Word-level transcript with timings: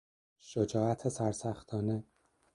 شجاعت 0.39 1.07
سرسختانه 1.09 2.03